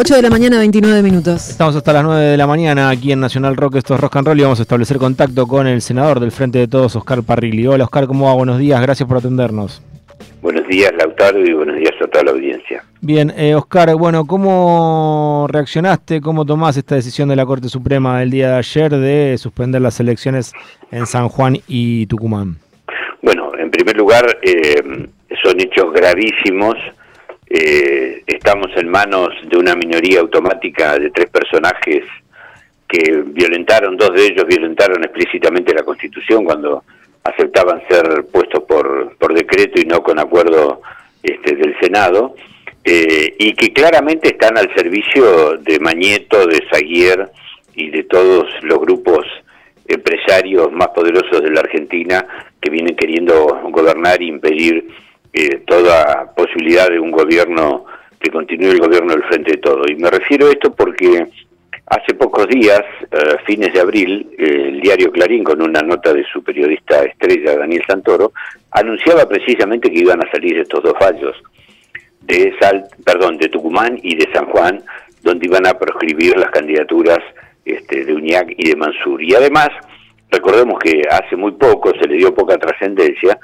[0.00, 1.50] 8 de la mañana, 29 minutos.
[1.50, 4.28] Estamos hasta las 9 de la mañana aquí en Nacional Rock, esto es Rock and
[4.28, 7.66] Roll y vamos a establecer contacto con el senador del Frente de Todos, Oscar Parrilli.
[7.66, 8.34] Hola Oscar, ¿cómo va?
[8.34, 9.82] Buenos días, gracias por atendernos.
[10.40, 12.84] Buenos días Lautaro y buenos días a toda la audiencia.
[13.00, 18.30] Bien, eh, Oscar, bueno, ¿cómo reaccionaste, cómo tomás esta decisión de la Corte Suprema el
[18.30, 20.52] día de ayer de suspender las elecciones
[20.92, 22.58] en San Juan y Tucumán?
[23.20, 25.08] Bueno, en primer lugar, eh,
[25.42, 26.76] son hechos gravísimos
[27.50, 32.04] eh, estamos en manos de una minoría automática de tres personajes
[32.86, 36.84] que violentaron, dos de ellos violentaron explícitamente la Constitución cuando
[37.24, 40.82] aceptaban ser puestos por, por decreto y no con acuerdo
[41.22, 42.34] este, del Senado,
[42.84, 47.30] eh, y que claramente están al servicio de Mañeto, de Zaguier
[47.74, 49.26] y de todos los grupos
[49.86, 52.26] empresarios más poderosos de la Argentina
[52.60, 54.86] que vienen queriendo gobernar e impedir
[55.40, 57.84] eh, toda posibilidad de un gobierno
[58.18, 59.82] que continúe el gobierno del frente de todo.
[59.88, 61.28] Y me refiero a esto porque
[61.86, 62.82] hace pocos días,
[63.12, 67.84] eh, fines de abril, el diario Clarín, con una nota de su periodista estrella, Daniel
[67.86, 68.32] Santoro,
[68.72, 71.36] anunciaba precisamente que iban a salir estos dos fallos
[72.22, 74.82] de Sal, perdón, de Tucumán y de San Juan,
[75.22, 77.20] donde iban a proscribir las candidaturas
[77.64, 79.22] este, de Uñac y de Mansur.
[79.22, 79.68] Y además,
[80.30, 83.38] recordemos que hace muy poco se le dio poca trascendencia,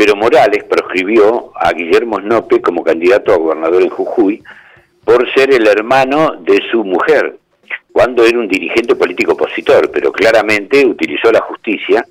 [0.00, 4.42] pero Morales proscribió a Guillermo Snope como candidato a gobernador en Jujuy
[5.04, 7.36] por ser el hermano de su mujer,
[7.92, 12.06] cuando era un dirigente político opositor, pero claramente utilizó la justicia,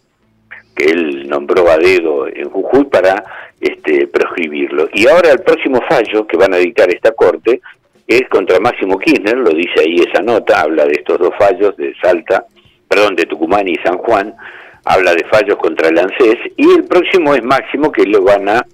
[0.75, 3.23] que él nombró a dedo en Jujuy, para
[3.59, 4.87] este, proscribirlo.
[4.93, 7.59] Y ahora el próximo fallo que van a dictar esta corte
[8.05, 11.95] es contra Máximo Kirchner, lo dice ahí esa nota, habla de estos dos fallos de
[11.99, 12.45] Salta,
[12.87, 14.35] perdón, de Tucumán y San Juan,
[14.85, 18.65] habla de fallos contra el ANSES, y el próximo es Máximo, que lo van a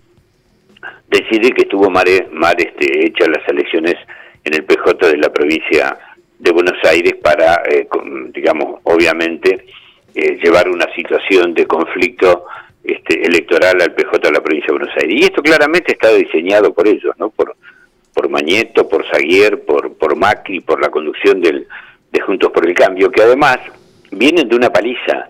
[1.08, 3.96] decidir que estuvo mal, mal este, hechas las elecciones
[4.44, 5.98] en el PJ de la provincia
[6.40, 7.88] de Buenos Aires para, eh,
[8.34, 9.66] digamos, obviamente,
[10.14, 12.46] eh, llevar una situación de conflicto
[12.84, 15.16] este, electoral al PJ de la provincia de Buenos Aires.
[15.20, 17.30] Y esto claramente está diseñado por ellos, ¿no?
[17.30, 17.56] Por,
[18.14, 21.68] por Mañeto, por Zaguier, por, por Macri, por la conducción del,
[22.12, 23.58] de Juntos por el Cambio, que además
[24.12, 25.28] vienen de una paliza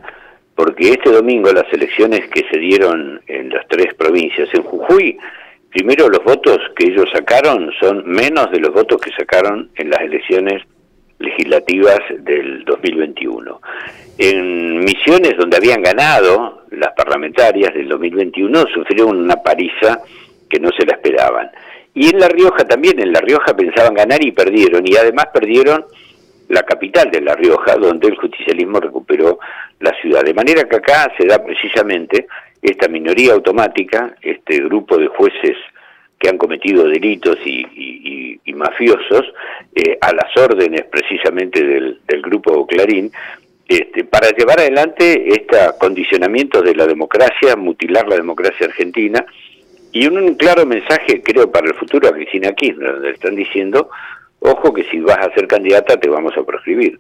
[0.55, 5.17] porque este domingo las elecciones que se dieron en las tres provincias, en Jujuy,
[5.69, 10.01] primero los votos que ellos sacaron son menos de los votos que sacaron en las
[10.01, 10.63] elecciones
[11.19, 13.61] legislativas del 2021.
[14.17, 19.99] En Misiones, donde habían ganado las parlamentarias del 2021, sufrieron una paliza
[20.49, 21.51] que no se la esperaban.
[21.93, 25.85] Y en La Rioja también, en La Rioja pensaban ganar y perdieron, y además perdieron
[26.49, 29.39] la capital de La Rioja, donde el justicialismo recuperó
[29.79, 30.23] la ciudad.
[30.23, 32.27] De manera que acá se da precisamente
[32.61, 35.57] esta minoría automática, este grupo de jueces
[36.19, 39.25] que han cometido delitos y, mafiosos,
[39.75, 43.11] eh, a las órdenes precisamente del, grupo Clarín,
[43.67, 49.25] este, para llevar adelante este condicionamiento de la democracia, mutilar la democracia argentina,
[49.91, 53.89] y un, claro mensaje, creo, para el futuro a Cristina Kirchner, donde están diciendo
[54.45, 56.99] ojo que si vas a ser candidata te vamos a proscribir.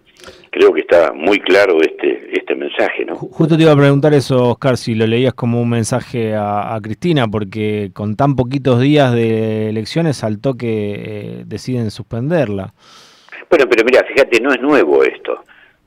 [0.51, 3.15] Creo que está muy claro este, este mensaje, ¿no?
[3.15, 7.27] Justo te iba a preguntar eso, Oscar, si lo leías como un mensaje a, Cristina,
[7.27, 12.73] porque con tan poquitos días de elecciones saltó que eh, deciden suspenderla.
[13.49, 15.43] Bueno, pero mira, fíjate, no es nuevo esto.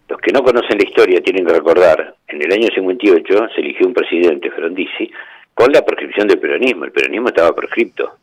[0.09, 3.87] Los que no conocen la historia tienen que recordar, en el año 58 se eligió
[3.87, 5.11] un presidente, Frondizi,
[5.55, 6.85] con la proscripción del peronismo.
[6.85, 8.19] El peronismo estaba proscripto.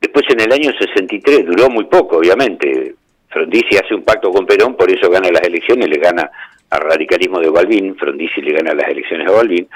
[0.00, 2.94] Después en el año 63, duró muy poco, obviamente.
[3.28, 6.30] Frondizi hace un pacto con Perón, por eso gana las elecciones, le gana
[6.70, 9.68] al radicalismo de Balbín, Frondizi le gana las elecciones a Balbín.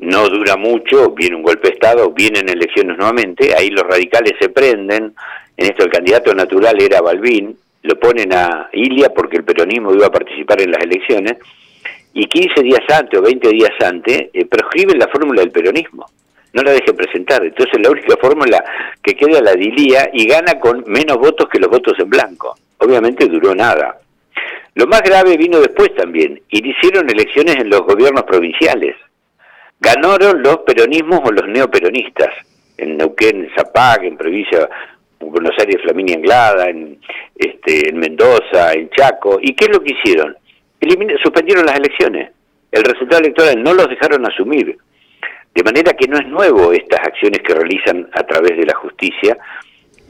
[0.00, 4.48] No dura mucho, viene un golpe de Estado, vienen elecciones nuevamente, ahí los radicales se
[4.48, 5.14] prenden,
[5.56, 10.06] en esto el candidato natural era Balbín, lo ponen a Ilia porque el peronismo iba
[10.06, 11.38] a participar en las elecciones,
[12.14, 16.06] y 15 días antes o 20 días antes eh, proscriben la fórmula del peronismo
[16.52, 17.44] no la deje presentar.
[17.44, 18.64] Entonces la única fórmula
[19.02, 22.54] que queda la dilía y gana con menos votos que los votos en blanco.
[22.78, 23.98] Obviamente duró nada.
[24.74, 26.40] Lo más grave vino después también.
[26.50, 28.96] Hicieron elecciones en los gobiernos provinciales.
[29.80, 32.30] Ganaron los peronismos o los neoperonistas.
[32.76, 34.68] En Neuquén, en Zapag, en provincia
[35.20, 37.00] Buenos Aires, Flaminia Anglada, en,
[37.36, 39.38] este, en Mendoza, en Chaco.
[39.42, 40.36] ¿Y qué es lo que hicieron?
[41.22, 42.30] suspendieron las elecciones.
[42.70, 44.78] El resultado electoral no los dejaron asumir.
[45.58, 49.36] De manera que no es nuevo estas acciones que realizan a través de la justicia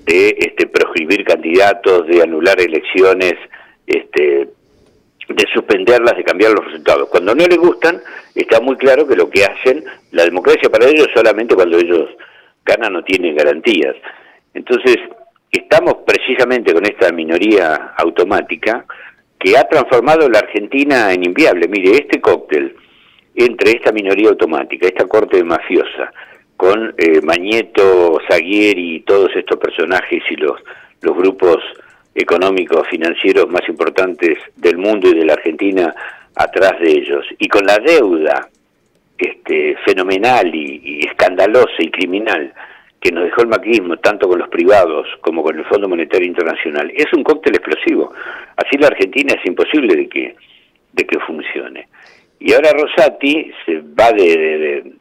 [0.04, 3.32] de este, proscribir candidatos, de anular elecciones,
[3.86, 4.50] este,
[5.26, 7.08] de suspenderlas, de cambiar los resultados.
[7.08, 7.98] Cuando no les gustan,
[8.34, 12.10] está muy claro que lo que hacen, la democracia para ellos solamente cuando ellos
[12.66, 13.96] ganan o tienen garantías.
[14.52, 14.98] Entonces,
[15.50, 18.84] estamos precisamente con esta minoría automática
[19.38, 21.68] que ha transformado la Argentina en inviable.
[21.68, 22.76] Mire, este cóctel
[23.44, 26.12] entre esta minoría automática, esta corte mafiosa,
[26.56, 30.60] con eh, Mañeto, Zaguieri y todos estos personajes y los,
[31.00, 31.58] grupos
[32.14, 35.94] económicos, financieros más importantes del mundo y de la Argentina
[36.34, 38.48] atrás de ellos, y con la deuda
[39.16, 42.52] este, fenomenal y, escandalosa y criminal
[43.00, 46.90] que nos dejó el maquismo, tanto con los privados como con el Fondo Monetario Internacional,
[46.96, 48.12] es un cóctel explosivo.
[48.56, 50.34] Así la Argentina es imposible de que,
[50.92, 51.86] de que funcione.
[52.40, 54.94] Y ahora Rosati se va de,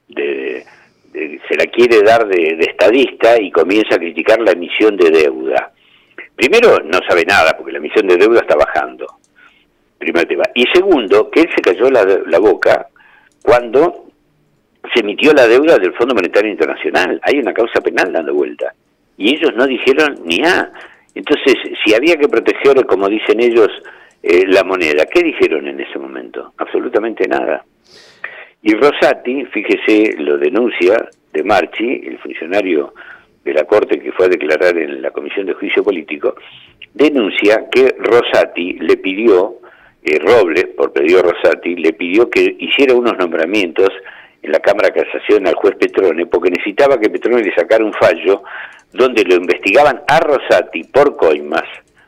[1.14, 5.72] se la quiere dar de, estadista y comienza a criticar la emisión de deuda.
[6.36, 9.06] Primero, no sabe nada, porque la emisión de deuda está bajando.
[9.98, 10.44] Primer tema.
[10.54, 12.88] Y segundo, que él se cayó la, la boca
[13.42, 14.06] cuando
[14.94, 17.20] se emitió la deuda del Fondo Monetario Internacional.
[17.24, 18.74] Hay una causa penal dando vuelta.
[19.18, 20.72] Y ellos no dijeron ni a.
[21.16, 23.70] Entonces, si había que proteger, como dicen ellos,
[24.24, 26.54] eh, la moneda, ¿qué dijeron en ese momento?
[26.58, 27.64] Absolutamente nada.
[28.62, 32.94] Y Rosati, fíjese, lo denuncia de Marchi, el funcionario
[33.44, 36.36] de la Corte que fue a declarar en la Comisión de Juicio Político,
[36.94, 39.58] denuncia que Rosati le pidió,
[40.04, 43.90] eh, Robles, por pedido Rosati, le pidió que hiciera unos nombramientos
[44.42, 47.94] en la Cámara de Casación al juez Petrone, porque necesitaba que Petrone le sacara un
[47.94, 48.44] fallo
[48.92, 51.64] donde lo investigaban a Rosati por coimas,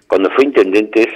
[0.07, 1.07] cuando fue intendente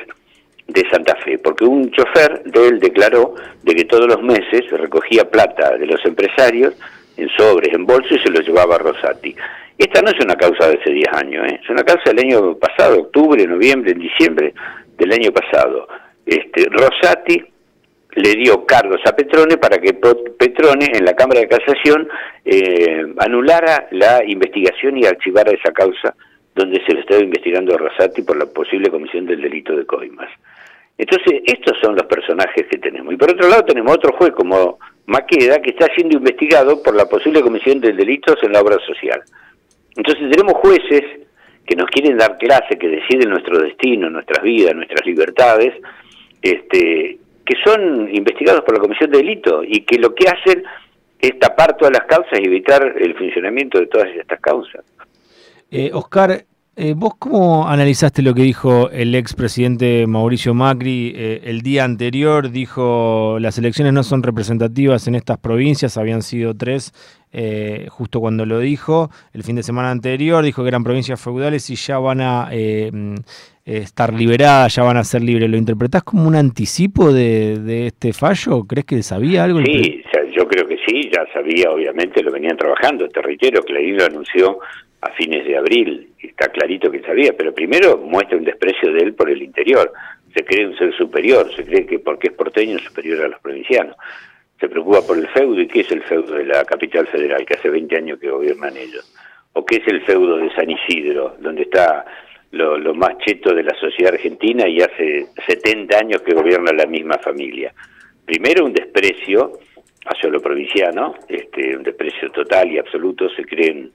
[0.68, 5.30] de Santa Fe, porque un chofer de él declaró de que todos los meses recogía
[5.30, 6.74] plata de los empresarios
[7.18, 9.36] en sobres, en bolsos y se lo llevaba a Rosati.
[9.78, 11.60] Esta no es una causa de hace 10 años, ¿eh?
[11.62, 14.54] es una causa del año pasado, octubre, noviembre, en diciembre
[14.98, 15.88] del año pasado.
[16.26, 17.44] Este, Rosati
[18.16, 22.08] le dio cargos a Petrone para que Petrone en la Cámara de Casación
[22.46, 26.16] eh, anulara la investigación y archivara esa causa
[26.56, 30.30] donde se le estaba investigando a Rosati por la posible comisión del delito de coimas.
[30.98, 33.14] Entonces, estos son los personajes que tenemos.
[33.14, 37.06] Y por otro lado tenemos otro juez como Maqueda que está siendo investigado por la
[37.06, 39.22] posible comisión de delitos en la obra social.
[39.96, 41.02] Entonces tenemos jueces
[41.66, 45.74] que nos quieren dar clase, que deciden nuestro destino, nuestras vidas, nuestras libertades,
[46.42, 50.64] este, que son investigados por la Comisión de Delito y que lo que hacen
[51.20, 54.84] es tapar todas las causas y evitar el funcionamiento de todas estas causas.
[55.72, 56.44] Eh, Oscar,
[56.76, 62.50] eh, ¿Vos cómo analizaste lo que dijo el expresidente Mauricio Macri eh, el día anterior?
[62.50, 66.92] Dijo, las elecciones no son representativas en estas provincias, habían sido tres
[67.32, 69.12] eh, justo cuando lo dijo.
[69.34, 73.16] El fin de semana anterior dijo que eran provincias feudales y ya van a mm,
[73.66, 75.52] estar liberadas, ya van a ser libres.
[75.52, 78.64] ¿Lo interpretás como un anticipo de, este fallo?
[78.64, 79.60] ¿Crees que sabía algo?
[79.64, 80.02] Sí,
[80.36, 83.08] yo creo que sí, ya sabía, obviamente, lo venían trabajando.
[83.10, 84.60] Te reitero, Clarín lo anunció
[85.04, 89.14] a fines de abril, está clarito que sabía, pero primero muestra un desprecio de él
[89.14, 89.92] por el interior,
[90.34, 93.40] se cree un ser superior, se cree que porque es porteño es superior a los
[93.42, 93.96] provincianos,
[94.60, 97.56] se preocupa por el feudo, ¿y qué es el feudo de la capital federal, que
[97.56, 99.14] hace 20 años que gobiernan ellos?
[99.54, 102.06] ¿O qué es el feudo de San Isidro, donde está
[102.52, 106.86] lo, lo más cheto de la sociedad argentina y hace 70 años que gobierna la
[106.86, 107.74] misma familia?
[108.26, 109.60] Primero un desprecio
[110.06, 113.92] hacia lo provinciano, este, un desprecio total y absoluto, se creen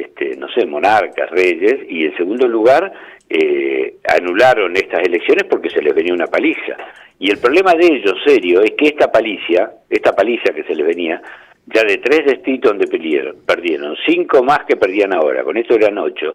[0.00, 2.92] este, no sé, monarcas, reyes, y en segundo lugar
[3.28, 6.76] eh, anularon estas elecciones porque se les venía una paliza.
[7.18, 10.86] Y el problema de ellos, serio, es que esta paliza, esta paliza que se les
[10.86, 11.20] venía,
[11.66, 15.98] ya de tres distritos donde perdieron, perdieron cinco más que perdían ahora, con esto eran
[15.98, 16.34] ocho.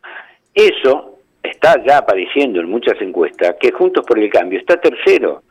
[0.54, 5.42] Eso está ya apareciendo en muchas encuestas, que Juntos por el Cambio está tercero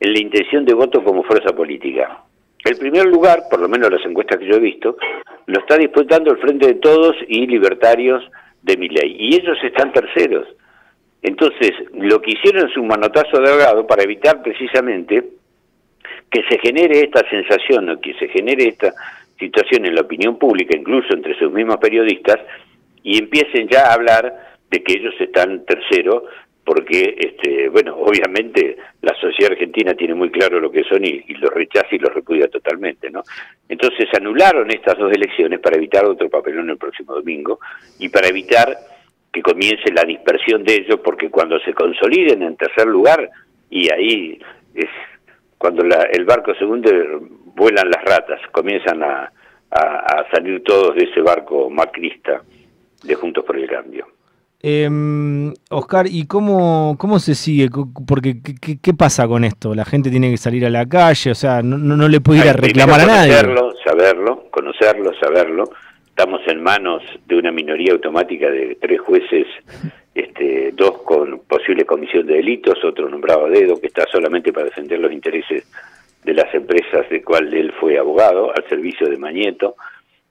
[0.00, 2.24] en la intención de voto como fuerza política.
[2.68, 4.98] El primer lugar, por lo menos las encuestas que yo he visto,
[5.46, 8.22] lo está disputando el Frente de Todos y Libertarios
[8.60, 9.16] de Miley.
[9.18, 10.46] Y ellos están terceros.
[11.22, 15.24] Entonces, lo que hicieron es un manotazo de ahogado para evitar precisamente
[16.30, 18.92] que se genere esta sensación o que se genere esta
[19.38, 22.38] situación en la opinión pública, incluso entre sus mismos periodistas,
[23.02, 26.24] y empiecen ya a hablar de que ellos están terceros
[26.68, 31.50] porque, este, bueno, obviamente la sociedad argentina tiene muy claro lo que son y, los
[31.50, 33.22] rechaza y los repudia totalmente, ¿no?
[33.70, 37.58] Entonces anularon estas dos elecciones para evitar otro papelón el próximo domingo
[37.98, 38.76] y para evitar
[39.32, 43.30] que comience la dispersión de ellos, porque cuando se consoliden en tercer lugar,
[43.70, 44.38] y ahí
[44.74, 44.90] es
[45.56, 46.92] cuando el barco se hunde,
[47.56, 49.32] vuelan las ratas, comienzan a
[50.30, 52.42] salir todos de ese barco macrista
[53.04, 54.17] de Juntos por el Cambio.
[54.60, 57.68] Eh, Oscar, ¿y cómo, cómo se sigue?
[58.06, 59.74] Porque ¿qué, ¿qué, pasa con esto?
[59.74, 61.30] ¿La gente tiene que salir a la calle?
[61.30, 63.36] O sea, no, no, le puede ir a reclamar a nadie.
[63.36, 65.70] Conocerlo, saberlo, conocerlo, saberlo,
[66.08, 69.46] estamos en manos de una minoría automática de tres jueces,
[70.12, 74.66] este, dos con posible comisión de delitos, otro nombrado a dedo, que está solamente para
[74.66, 75.70] defender los intereses
[76.24, 79.76] de las empresas de cual él fue abogado, al servicio de Mañeto,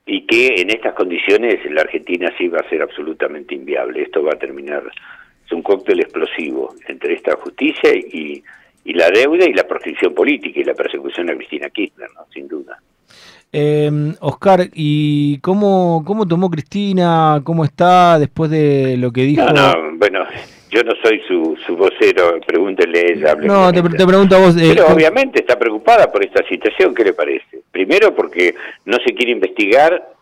[0.08, 4.02] y que en estas condiciones la Argentina sí va a ser absolutamente inviable.
[4.02, 4.82] Esto va a terminar,
[5.44, 8.42] es un cóctel explosivo entre esta justicia y,
[8.84, 12.22] y la deuda y la proscripción política y la persecución a Cristina Kirchner, ¿no?
[12.32, 12.78] sin duda.
[13.52, 17.42] Eh, Oscar, ¿y cómo, cómo tomó Cristina?
[17.44, 19.44] ¿Cómo está después de lo que dijo?
[19.44, 20.24] No, no, bueno,
[20.70, 23.34] yo no soy su, su vocero, pregúntele ella.
[23.34, 24.56] No, te, te, pregunto a vos.
[24.56, 27.62] Eh, Pero obviamente está preocupada por esta situación, ¿qué le parece?
[27.70, 30.14] Primero porque no se quiere investigar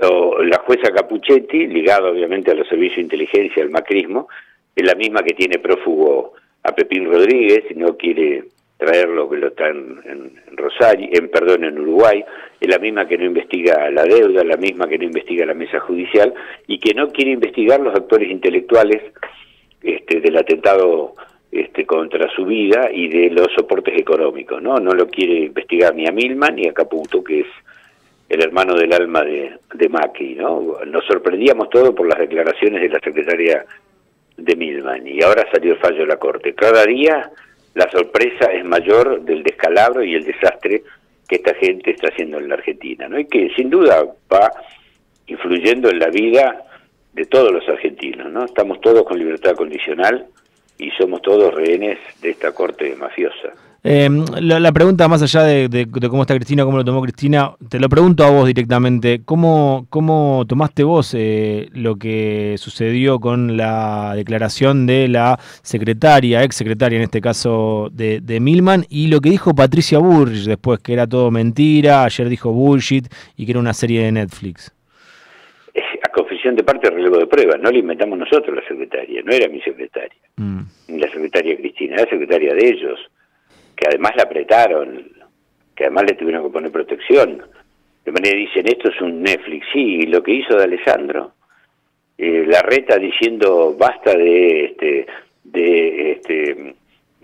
[0.00, 4.28] o la jueza Capuchetti, ligada obviamente a los servicios de inteligencia, al macrismo,
[4.74, 8.44] es la misma que tiene prófugo a Pepín Rodríguez y no quiere
[8.76, 12.24] traerlo que lo está en, en, Rosario, en perdón, en Uruguay,
[12.60, 15.78] es la misma que no investiga la deuda, la misma que no investiga la mesa
[15.80, 16.32] judicial
[16.66, 19.02] y que no quiere investigar los actores intelectuales
[19.84, 21.14] este, del atentado
[21.52, 24.78] este, contra su vida y de los soportes económicos, ¿no?
[24.78, 27.46] No lo quiere investigar ni a Milman ni a Caputo, que es
[28.28, 30.78] el hermano del alma de, de Macri, ¿no?
[30.86, 33.64] Nos sorprendíamos todo por las declaraciones de la secretaria
[34.36, 36.54] de Milman y ahora salió el fallo de la Corte.
[36.54, 37.30] Cada día
[37.74, 40.82] la sorpresa es mayor del descalabro y el desastre
[41.28, 43.18] que esta gente está haciendo en la Argentina, ¿no?
[43.18, 44.50] Y que sin duda va
[45.26, 46.64] influyendo en la vida
[47.14, 48.44] de todos los argentinos, ¿no?
[48.44, 50.26] Estamos todos con libertad condicional
[50.78, 53.52] y somos todos rehenes de esta corte mafiosa.
[53.86, 54.08] Eh,
[54.40, 58.24] la, pregunta más allá de, cómo está Cristina, cómo lo tomó Cristina, te lo pregunto
[58.24, 59.20] a vos directamente.
[59.26, 66.56] ¿Cómo, cómo tomaste vos eh, lo que sucedió con la declaración de la secretaria, ex
[66.56, 70.94] secretaria en este caso de, de Milman, y lo que dijo Patricia Burrich después, que
[70.94, 73.06] era todo mentira, ayer dijo bullshit
[73.36, 74.73] y que era una serie de Netflix?
[76.44, 80.20] De parte, relevo de prueba, no lo inventamos nosotros la secretaria, no era mi secretaria,
[80.36, 80.60] mm.
[80.88, 83.00] ni la secretaria Cristina, era secretaria de ellos
[83.74, 85.10] que además la apretaron,
[85.74, 87.42] que además le tuvieron que poner protección.
[88.04, 91.32] De manera dicen, esto es un Netflix, sí, lo que hizo de Alessandro,
[92.18, 95.06] eh, la reta diciendo basta de este
[95.42, 96.74] de este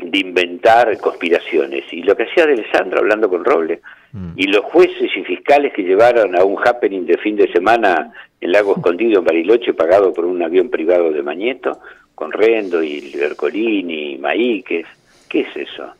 [0.03, 3.81] de inventar conspiraciones y lo que hacía de Alessandro hablando con Robles
[4.13, 4.33] mm.
[4.37, 8.53] y los jueces y fiscales que llevaron a un happening de fin de semana en
[8.53, 11.81] Lago Escondido en Bariloche pagado por un avión privado de Mañeto
[12.15, 14.87] con Rendo y Bercolini y Maíquez
[15.31, 15.91] ¿qué es eso?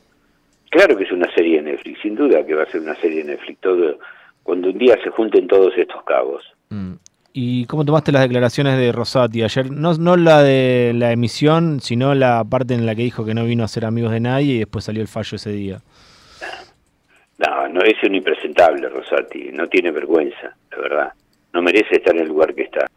[0.69, 3.23] Claro que es una serie de Netflix, sin duda que va a ser una serie
[3.23, 3.97] de Netflix, todo,
[4.43, 6.43] cuando un día se junten todos estos cabos.
[6.69, 6.93] Mm.
[7.33, 9.71] ¿Y cómo tomaste las declaraciones de Rosati ayer?
[9.71, 13.45] No, no la de la emisión, sino la parte en la que dijo que no
[13.45, 15.79] vino a ser amigos de nadie y después salió el fallo ese día.
[17.37, 21.13] No, no es un impresentable Rosati, no tiene vergüenza, la verdad.
[21.53, 22.87] No merece estar en el lugar que está.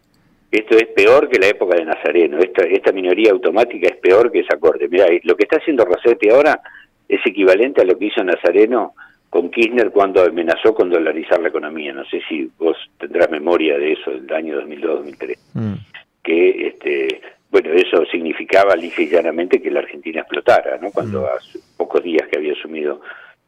[0.51, 4.41] Esto es peor que la época de Nazareno, esta, esta minoría automática es peor que
[4.41, 4.89] esa corte.
[4.89, 6.61] Mirá, lo que está haciendo Rosati ahora
[7.09, 8.95] es equivalente a lo que hizo Nazareno
[9.35, 11.93] con Kirchner cuando amenazó con dolarizar la economía.
[11.93, 15.39] No sé si vos tendrás memoria de eso, del año 2002-2003.
[15.55, 15.75] Mm.
[16.23, 20.93] Que, este, bueno, eso significaba lisa y llanamente que la Argentina explotara, ¿no?
[20.93, 21.25] Cuando mm.
[21.37, 23.01] hace pocos días que había asumido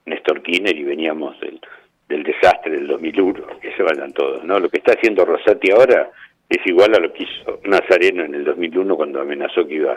[0.07, 1.61] Néstor Kirchner y veníamos del,
[2.09, 4.59] del desastre del 2001, que se vayan todos, ¿no?
[4.59, 6.11] Lo que está haciendo Rosati ahora
[6.49, 9.97] es igual a lo que hizo Nazareno en el 2001 cuando amenazó que iba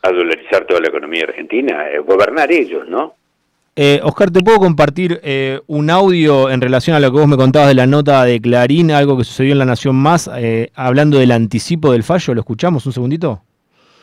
[0.00, 3.19] a dolarizar toda la economía argentina, eh, gobernar ellos, ¿no?
[3.76, 7.36] Eh, Oscar, ¿te puedo compartir eh, un audio en relación a lo que vos me
[7.36, 11.18] contabas de la nota de Clarín, algo que sucedió en La Nación Más, eh, hablando
[11.18, 12.34] del anticipo del fallo?
[12.34, 13.42] ¿Lo escuchamos un segundito?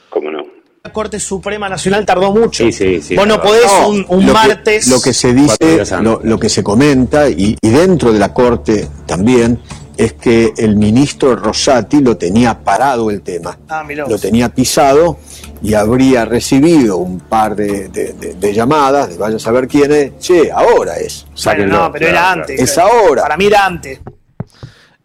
[0.10, 0.44] ¿Cómo no?
[0.84, 2.64] La Corte Suprema Nacional tardó mucho.
[2.64, 3.16] Sí, sí, sí.
[3.18, 4.86] Vos no podés no, un, un lo martes...
[4.86, 8.34] Que, lo que se dice, lo, lo, que se comenta, y, y dentro de la
[8.34, 9.60] Corte también,
[9.98, 15.18] es que el ministro Rosati lo tenía parado el tema, ah, lo tenía pisado
[15.62, 19.92] y habría recibido un par de, de, de, de, llamadas, de vaya a saber quién
[19.92, 21.26] es, che, ahora es.
[21.44, 22.60] Bueno, no, pero era antes.
[22.60, 23.24] Es ahora.
[23.24, 24.00] Para mí era antes.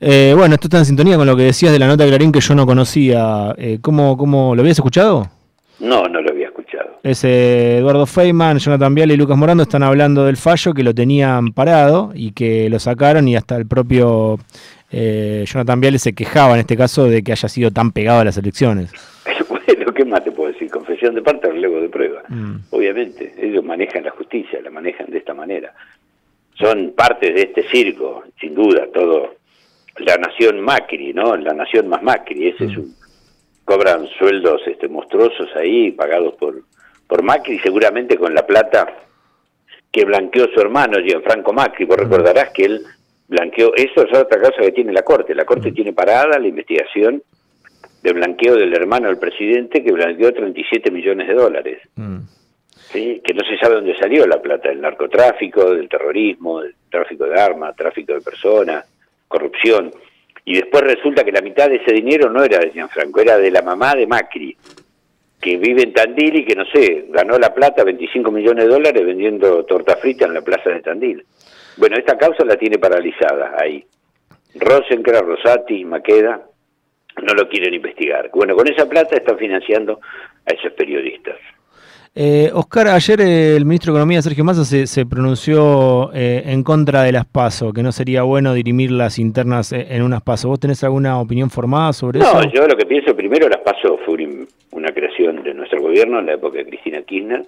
[0.05, 2.33] Eh, bueno, esto está en sintonía con lo que decías de la nota de Clarín
[2.33, 3.55] que yo no conocía.
[3.57, 5.31] Eh, ¿cómo, ¿Cómo lo habías escuchado?
[5.79, 6.99] No, no lo había escuchado.
[7.03, 10.95] Es eh, Eduardo Feynman, Jonathan Viale y Lucas Morando están hablando del fallo que lo
[10.95, 14.39] tenían parado y que lo sacaron y hasta el propio
[14.93, 18.25] eh, Jonathan Viale se quejaba en este caso de que haya sido tan pegado a
[18.25, 18.93] las elecciones.
[19.49, 20.71] bueno, ¿qué más te puedo decir?
[20.71, 22.23] Confesión de parte, relevo de prueba.
[22.29, 22.57] Mm.
[22.71, 25.73] Obviamente, ellos manejan la justicia, la manejan de esta manera.
[26.55, 29.37] Son parte de este circo, sin duda, todo.
[29.99, 31.37] La nación Macri, ¿no?
[31.37, 32.71] La nación más Macri, ese mm.
[32.71, 32.95] es un...
[33.65, 36.63] Cobran sueldos este, monstruosos ahí, pagados por,
[37.07, 38.87] por Macri, seguramente con la plata
[39.91, 41.87] que blanqueó su hermano Gianfranco Macri.
[41.87, 42.01] Vos mm.
[42.01, 42.83] recordarás que él
[43.33, 45.35] blanqueo, eso es otra cosa que tiene la Corte.
[45.35, 47.23] La Corte tiene parada la investigación
[48.03, 51.81] de blanqueo del hermano del presidente que blanqueó 37 millones de dólares.
[51.97, 52.19] Mm.
[52.93, 53.21] ¿sí?
[53.25, 57.41] Que no se sabe dónde salió la plata, del narcotráfico, del terrorismo, del tráfico de
[57.41, 58.85] armas, tráfico de personas,
[59.29, 59.93] corrupción.
[60.45, 63.51] Y después resulta que la mitad de ese dinero no era de Gianfranco, era de
[63.51, 64.57] la mamá de Macri,
[65.41, 69.07] que vive en Tandil y que, no sé, ganó la plata 25 millones de dólares
[69.07, 71.25] vendiendo torta frita en la plaza de Tandil.
[71.77, 73.85] Bueno, esta causa la tiene paralizada ahí.
[74.55, 76.43] Rosencrantz, Rosati, Maqueda,
[77.23, 78.31] no lo quieren investigar.
[78.35, 80.01] Bueno, con esa plata están financiando
[80.47, 81.37] a esos periodistas.
[82.15, 87.13] Eh, Oscar, ayer el ministro de Economía, Sergio Massa, se, pronunció eh, en contra de
[87.13, 90.49] las PASO, que no sería bueno dirimir las internas eh, en unas PASO.
[90.49, 92.35] ¿Vos tenés alguna opinión formada sobre eso?
[92.35, 94.29] No, yo lo que pienso primero, las PASO fue
[94.73, 97.47] una creación de nuestro gobierno en la época de Cristina Kirchner,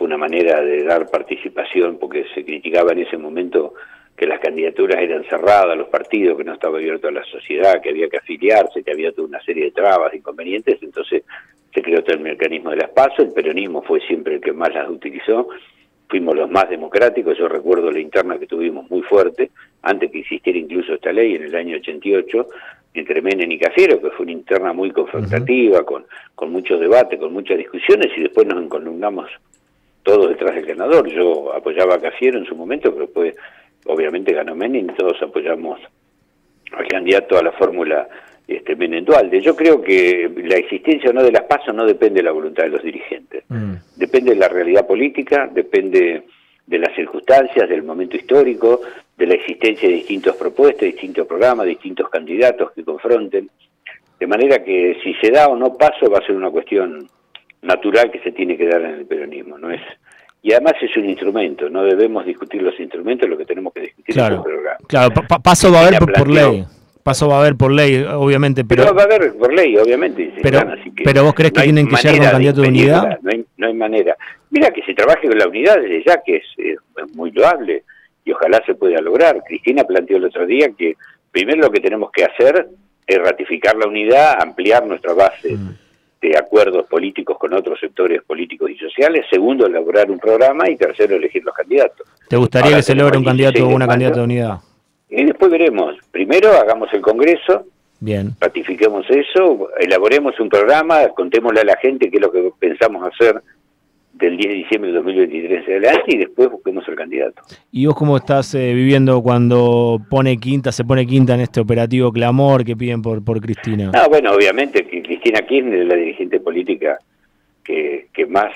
[0.00, 3.74] fue una manera de dar participación porque se criticaba en ese momento
[4.16, 7.90] que las candidaturas eran cerradas, los partidos, que no estaba abierto a la sociedad, que
[7.90, 11.24] había que afiliarse, que había toda una serie de trabas, de inconvenientes, entonces
[11.74, 14.72] se creó todo el mecanismo de las PASO, el peronismo fue siempre el que más
[14.72, 15.48] las utilizó,
[16.08, 19.50] fuimos los más democráticos, yo recuerdo la interna que tuvimos muy fuerte,
[19.82, 22.48] antes que existiera incluso esta ley en el año 88,
[22.94, 27.34] entre Menem y Cafiero, que fue una interna muy confrontativa, con, con mucho debate, con
[27.34, 29.28] muchas discusiones, y después nos encolumnamos
[30.02, 31.08] todos detrás del ganador.
[31.08, 33.34] Yo apoyaba a Cafiero en su momento, pero después
[33.86, 35.80] obviamente ganó Menem todos apoyamos
[36.72, 38.08] al candidato a la fórmula
[38.46, 39.40] este, Menendualde.
[39.40, 42.64] Yo creo que la existencia o no de las pasos no depende de la voluntad
[42.64, 43.44] de los dirigentes.
[43.48, 43.74] Mm.
[43.96, 46.24] Depende de la realidad política, depende
[46.66, 48.80] de las circunstancias, del momento histórico,
[49.16, 53.50] de la existencia de distintas propuestas, distintos programas, distintos candidatos que confronten.
[54.18, 57.08] De manera que si se da o no paso va a ser una cuestión
[57.62, 59.80] natural que se tiene que dar en el peronismo, no es
[60.42, 64.18] y además es un instrumento, no debemos discutir los instrumentos, lo que tenemos que discutir
[64.18, 64.78] es el programa.
[64.88, 65.10] Claro,
[65.42, 66.64] paso va a haber por ley.
[67.02, 68.64] Paso va a haber por ley, obviamente.
[68.64, 70.32] Pero, va a haber por ley, obviamente.
[70.42, 70.60] Pero,
[71.02, 73.18] pero vos crees que tienen que llegar un candidato de, unidad?
[73.22, 74.16] No hay, no hay, manera.
[74.50, 76.44] Mira que se trabaje con la unidad desde ya, que es,
[77.14, 77.84] muy loable
[78.24, 79.42] y ojalá se pueda lograr.
[79.46, 80.96] Cristina planteó el otro día que
[81.30, 82.68] primero lo que tenemos que hacer
[83.06, 85.54] es ratificar la unidad, ampliar nuestra base.
[85.54, 85.89] Mm
[86.20, 91.16] de acuerdos políticos con otros sectores políticos y sociales, segundo, elaborar un programa y tercero,
[91.16, 92.06] elegir los candidatos.
[92.28, 94.58] ¿Te gustaría que se logre un candidato o una candidata de unidad?
[95.08, 95.96] Y después veremos.
[96.10, 97.64] Primero hagamos el Congreso,
[98.00, 98.32] Bien.
[98.38, 103.42] ratifiquemos eso, elaboremos un programa, contémosle a la gente qué es lo que pensamos hacer
[104.20, 107.42] del 10 de diciembre de 2023 adelante y después busquemos el candidato.
[107.72, 112.12] ¿Y vos cómo estás eh, viviendo cuando pone quinta, se pone quinta en este operativo
[112.12, 113.90] clamor que piden por, por Cristina?
[113.92, 116.98] No, bueno, obviamente Cristina Kirchner es la dirigente política
[117.64, 118.52] que, que más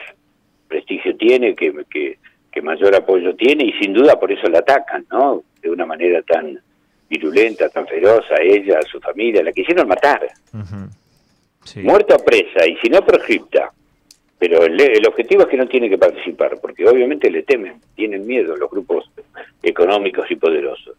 [0.69, 2.19] prestigio tiene, que, que,
[2.51, 5.43] que, mayor apoyo tiene y sin duda por eso la atacan, ¿no?
[5.63, 6.59] De una manera tan
[7.09, 10.27] virulenta, tan feroz a ella, a su familia, la quisieron matar.
[11.83, 13.73] Muerta o presa y si no proscripta
[14.39, 18.57] pero el, objetivo es que no tiene que participar, porque obviamente le temen, tienen miedo
[18.57, 19.11] los grupos
[19.63, 20.97] económicos y poderosos.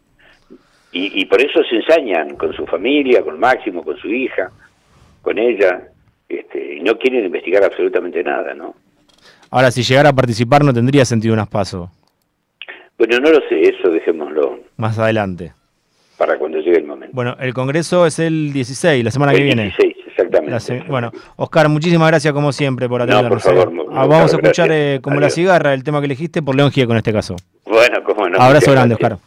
[0.92, 4.50] Y, por eso se ensañan con su familia, con Máximo, con su hija,
[5.20, 5.88] con ella,
[6.26, 8.74] este, y no quieren investigar absolutamente nada, ¿no?
[9.50, 11.90] Ahora, si llegara a participar, no tendría sentido unas pasos.
[12.96, 14.60] Bueno, no lo sé, eso dejémoslo.
[14.78, 15.52] Más adelante.
[16.16, 17.14] Para cuando llegue el momento.
[17.14, 19.64] Bueno, el Congreso es el 16, la semana que viene.
[19.64, 20.84] 16, exactamente.
[20.88, 23.44] bueno, Oscar, muchísimas gracias como siempre por atendernos.
[23.44, 23.86] No, por favor, ¿eh?
[23.92, 26.92] ah, vamos a escuchar eh, como la cigarra, el tema que elegiste por León Gieco
[26.92, 27.36] en este caso.
[27.64, 28.40] Bueno, cómo no.
[28.40, 29.18] Abrazo grande, Oscar.